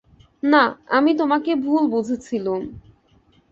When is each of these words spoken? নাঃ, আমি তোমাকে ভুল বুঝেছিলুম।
নাঃ, 0.43 0.69
আমি 0.89 1.11
তোমাকে 1.17 1.51
ভুল 1.55 1.83
বুঝেছিলুম। 1.87 2.61